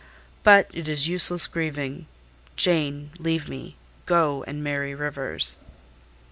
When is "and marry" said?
4.47-4.95